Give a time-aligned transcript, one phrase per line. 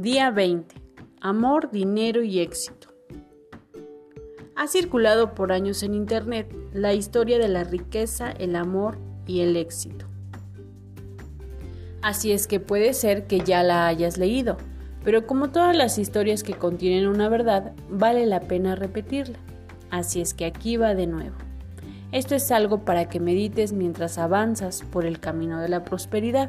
[0.00, 0.76] Día 20.
[1.20, 2.88] Amor, dinero y éxito.
[4.56, 9.58] Ha circulado por años en Internet la historia de la riqueza, el amor y el
[9.58, 10.06] éxito.
[12.00, 14.56] Así es que puede ser que ya la hayas leído,
[15.04, 19.38] pero como todas las historias que contienen una verdad, vale la pena repetirla.
[19.90, 21.36] Así es que aquí va de nuevo.
[22.10, 26.48] Esto es algo para que medites mientras avanzas por el camino de la prosperidad.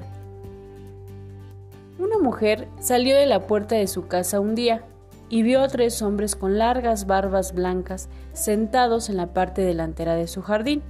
[2.21, 4.83] Mujer salió de la puerta de su casa un día
[5.27, 10.27] y vio a tres hombres con largas barbas blancas sentados en la parte delantera de
[10.27, 10.83] su jardín.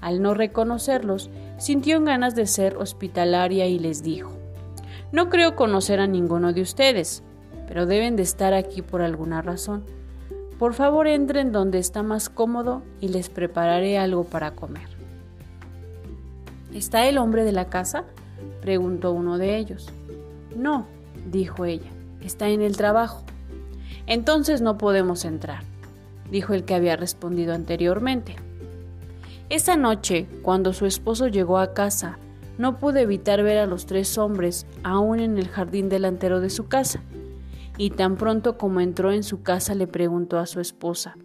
[0.00, 4.32] Al no reconocerlos, sintió ganas de ser hospitalaria y les dijo,
[5.12, 7.22] No creo conocer a ninguno de ustedes,
[7.68, 9.84] pero deben de estar aquí por alguna razón.
[10.58, 14.88] Por favor entren donde está más cómodo y les prepararé algo para comer.
[16.74, 18.04] ¿Está el hombre de la casa?
[18.60, 19.92] preguntó uno de ellos.
[20.58, 20.86] No,
[21.30, 21.88] dijo ella,
[22.20, 23.22] está en el trabajo.
[24.06, 25.62] Entonces no podemos entrar,
[26.32, 28.34] dijo el que había respondido anteriormente.
[29.50, 32.18] Esa noche, cuando su esposo llegó a casa,
[32.58, 36.66] no pudo evitar ver a los tres hombres aún en el jardín delantero de su
[36.66, 37.02] casa
[37.76, 41.16] y tan pronto como entró en su casa le preguntó a su esposa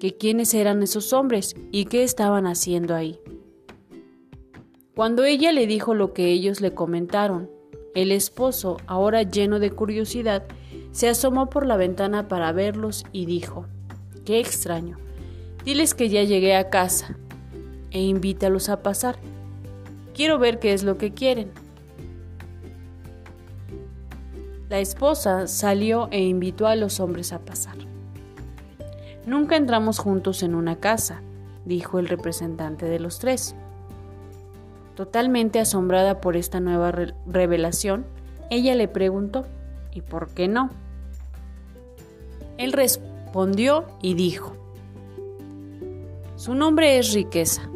[0.00, 3.20] que quiénes eran esos hombres y qué estaban haciendo ahí.
[4.94, 7.50] Cuando ella le dijo lo que ellos le comentaron,
[8.02, 10.44] el esposo, ahora lleno de curiosidad,
[10.92, 13.66] se asomó por la ventana para verlos y dijo,
[14.24, 14.98] Qué extraño,
[15.64, 17.16] diles que ya llegué a casa
[17.90, 19.18] e invítalos a pasar.
[20.14, 21.50] Quiero ver qué es lo que quieren.
[24.68, 27.76] La esposa salió e invitó a los hombres a pasar.
[29.26, 31.22] Nunca entramos juntos en una casa,
[31.64, 33.56] dijo el representante de los tres.
[34.98, 36.90] Totalmente asombrada por esta nueva
[37.24, 38.04] revelación,
[38.50, 39.46] ella le preguntó,
[39.92, 40.70] ¿y por qué no?
[42.56, 44.56] Él respondió y dijo,
[46.34, 47.70] su nombre es riqueza,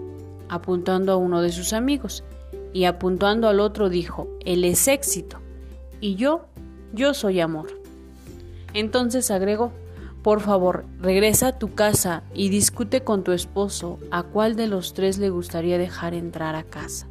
[0.48, 2.24] apuntando a uno de sus amigos,
[2.72, 5.38] y apuntando al otro dijo, él es éxito,
[6.00, 6.46] y yo
[6.92, 7.68] yo soy amor.
[8.74, 9.70] Entonces agregó,
[10.24, 14.92] por favor, regresa a tu casa y discute con tu esposo a cuál de los
[14.92, 17.06] tres le gustaría dejar entrar a casa.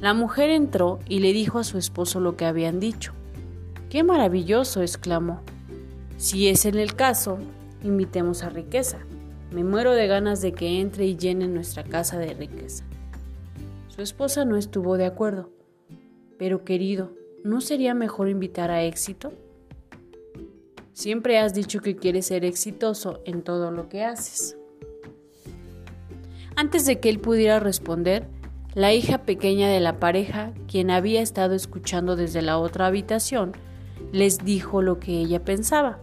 [0.00, 3.12] La mujer entró y le dijo a su esposo lo que habían dicho.
[3.90, 4.80] ¡Qué maravilloso!
[4.80, 5.42] exclamó.
[6.18, 7.38] Si es en el caso,
[7.82, 8.98] invitemos a riqueza.
[9.50, 12.84] Me muero de ganas de que entre y llene nuestra casa de riqueza.
[13.88, 15.50] Su esposa no estuvo de acuerdo.
[16.38, 19.32] Pero querido, ¿no sería mejor invitar a éxito?
[20.92, 24.56] Siempre has dicho que quieres ser exitoso en todo lo que haces.
[26.54, 28.28] Antes de que él pudiera responder,
[28.78, 33.50] la hija pequeña de la pareja, quien había estado escuchando desde la otra habitación,
[34.12, 35.98] les dijo lo que ella pensaba.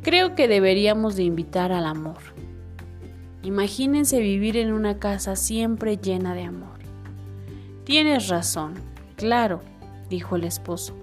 [0.00, 2.16] Creo que deberíamos de invitar al amor.
[3.42, 6.78] Imagínense vivir en una casa siempre llena de amor.
[7.84, 8.72] Tienes razón,
[9.16, 9.60] claro,
[10.08, 10.94] dijo el esposo.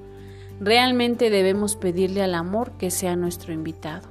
[0.60, 4.10] Realmente debemos pedirle al amor que sea nuestro invitado.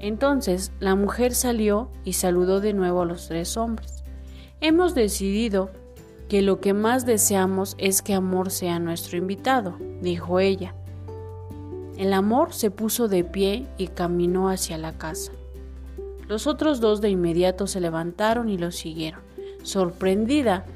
[0.00, 3.97] Entonces la mujer salió y saludó de nuevo a los tres hombres.
[4.60, 5.70] Hemos decidido
[6.28, 10.74] que lo que más deseamos es que amor sea nuestro invitado, dijo ella.
[11.96, 15.30] El amor se puso de pie y caminó hacia la casa.
[16.26, 19.20] Los otros dos de inmediato se levantaron y lo siguieron.
[19.62, 20.66] Sorprendida,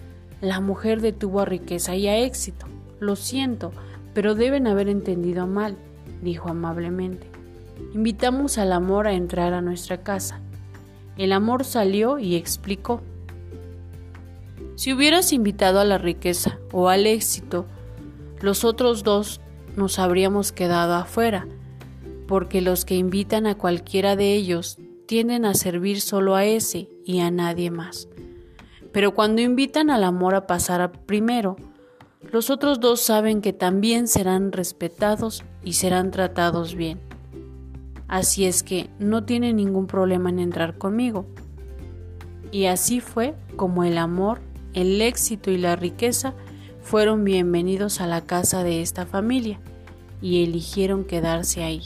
[0.41, 2.67] la mujer detuvo a riqueza y a éxito.
[3.01, 3.73] Lo siento,
[4.15, 5.77] pero deben haber entendido mal,
[6.23, 7.27] dijo amablemente.
[7.95, 10.41] Invitamos al amor a entrar a nuestra casa.
[11.19, 13.03] El amor salió y explicó.
[14.83, 17.67] Si hubieras invitado a la riqueza o al éxito,
[18.41, 19.41] los otros dos
[19.77, 21.47] nos habríamos quedado afuera,
[22.27, 27.21] porque los que invitan a cualquiera de ellos tienden a servir solo a ese y
[27.21, 28.09] a nadie más.
[28.91, 31.55] Pero cuando invitan al amor a pasar primero,
[32.33, 36.99] los otros dos saben que también serán respetados y serán tratados bien.
[38.09, 41.25] Así es que no tienen ningún problema en entrar conmigo.
[42.51, 44.41] Y así fue como el amor,
[44.75, 46.35] el éxito y la riqueza
[46.83, 49.61] fueron bienvenidos a la casa de esta familia
[50.21, 51.83] y eligieron quedarse ahí.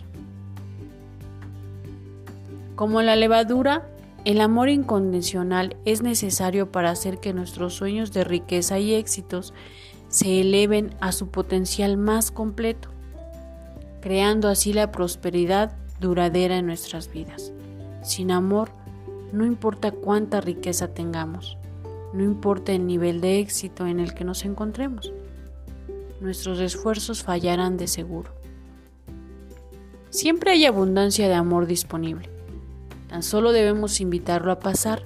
[2.75, 3.89] Como la levadura,
[4.25, 9.55] el amor incondicional es necesario para hacer que nuestros sueños de riqueza y éxitos
[10.09, 12.91] se eleven a su potencial más completo,
[14.01, 17.53] creando así la prosperidad duradera en nuestras vidas.
[18.03, 18.71] Sin amor,
[19.33, 21.57] no importa cuánta riqueza tengamos,
[22.17, 25.13] no importa el nivel de éxito en el que nos encontremos,
[26.21, 28.31] nuestros esfuerzos fallarán de seguro.
[30.09, 32.31] Siempre hay abundancia de amor disponible.
[33.09, 35.03] Tan solo debemos invitarlo a pasar.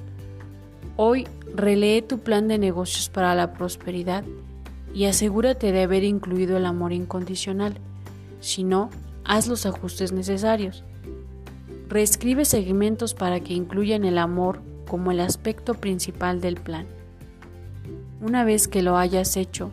[0.97, 4.23] Hoy relee tu plan de negocios para la prosperidad
[4.95, 7.75] y asegúrate de haber incluido el amor incondicional.
[8.39, 8.89] Si no,
[9.25, 10.85] haz los ajustes necesarios.
[11.89, 16.87] Reescribe segmentos para que incluyan el amor como el aspecto principal del plan.
[18.21, 19.71] Una vez que lo hayas hecho,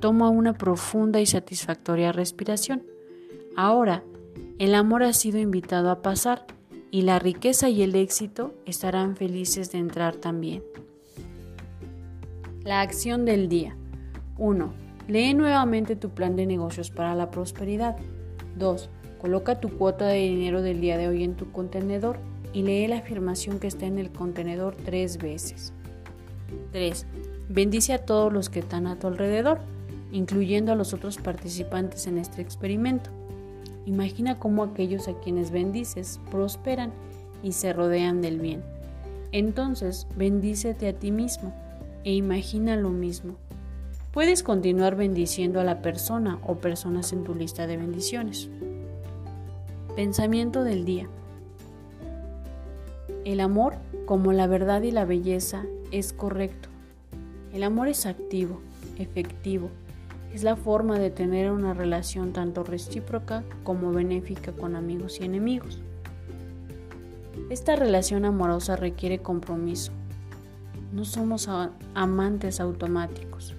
[0.00, 2.82] toma una profunda y satisfactoria respiración.
[3.54, 4.02] Ahora,
[4.58, 6.46] el amor ha sido invitado a pasar
[6.90, 10.62] y la riqueza y el éxito estarán felices de entrar también.
[12.64, 13.76] La acción del día.
[14.38, 14.72] 1.
[15.08, 17.96] Lee nuevamente tu plan de negocios para la prosperidad.
[18.56, 18.88] 2.
[19.20, 22.18] Coloca tu cuota de dinero del día de hoy en tu contenedor
[22.52, 25.74] y lee la afirmación que está en el contenedor tres veces.
[26.72, 27.06] 3.
[27.54, 29.58] Bendice a todos los que están a tu alrededor,
[30.10, 33.10] incluyendo a los otros participantes en este experimento.
[33.84, 36.92] Imagina cómo aquellos a quienes bendices prosperan
[37.42, 38.62] y se rodean del bien.
[39.32, 41.52] Entonces, bendícete a ti mismo
[42.04, 43.34] e imagina lo mismo.
[44.12, 48.48] Puedes continuar bendiciendo a la persona o personas en tu lista de bendiciones.
[49.94, 51.06] Pensamiento del día.
[53.26, 53.74] El amor,
[54.06, 56.71] como la verdad y la belleza, es correcto.
[57.52, 58.60] El amor es activo,
[58.98, 59.70] efectivo.
[60.32, 65.80] Es la forma de tener una relación tanto recíproca como benéfica con amigos y enemigos.
[67.50, 69.92] Esta relación amorosa requiere compromiso.
[70.92, 71.48] No somos
[71.94, 73.54] amantes automáticos.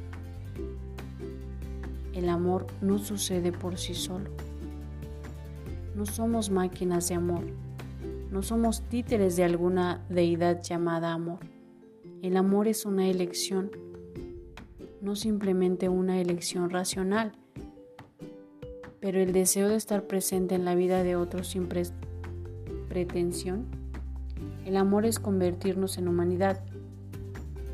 [2.14, 4.30] El amor no sucede por sí solo.
[5.96, 7.44] No somos máquinas de amor
[8.34, 11.38] no somos títeres de alguna deidad llamada amor.
[12.24, 13.70] El amor es una elección,
[15.02, 17.34] no simplemente una elección racional,
[19.02, 21.68] pero el deseo de estar presente en la vida de otros sin
[22.88, 23.66] pretensión.
[24.66, 26.64] El amor es convertirnos en humanidad.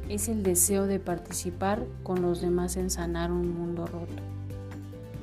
[0.10, 4.24] Es el deseo de participar con los demás en sanar un mundo roto.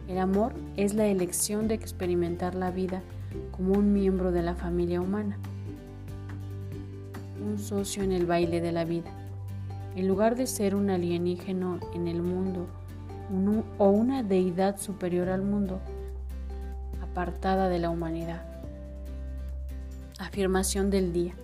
[0.06, 3.02] El amor es la elección de experimentar la vida
[3.50, 5.36] como un miembro de la familia humana,
[7.40, 9.10] un socio en el baile de la vida.
[9.94, 12.68] En lugar de ser un alienígeno en el mundo
[13.78, 15.80] o una deidad superior al mundo,
[17.02, 18.44] apartada de la humanidad.
[20.18, 21.34] Afirmación del día.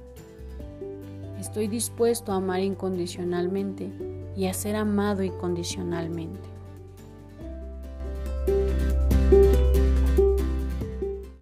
[1.40, 3.90] Estoy dispuesto a amar incondicionalmente
[4.36, 6.51] y a ser amado incondicionalmente.